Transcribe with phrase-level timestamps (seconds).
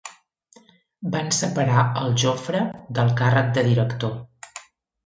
[1.17, 2.65] Van separar el Jofre
[2.99, 4.21] del càrrec de director.